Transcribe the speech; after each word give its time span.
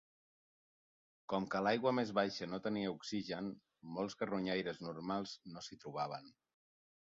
Com 1.33 1.45
que 1.55 1.61
l'aigua 1.65 1.93
més 1.97 2.13
baixa 2.21 2.47
no 2.55 2.61
tenia 2.69 2.95
oxigen, 2.95 3.51
molts 3.99 4.19
carronyaires 4.23 4.83
normals 4.89 5.37
no 5.55 5.67
s'hi 5.69 5.81
trobaven. 5.87 6.37